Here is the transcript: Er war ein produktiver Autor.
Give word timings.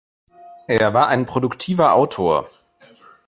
Er 0.65 0.95
war 0.95 1.09
ein 1.09 1.27
produktiver 1.27 1.93
Autor. 1.93 2.47